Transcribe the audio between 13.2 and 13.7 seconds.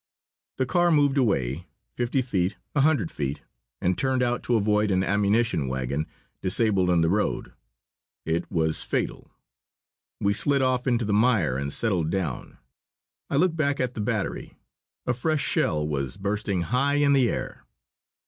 I looked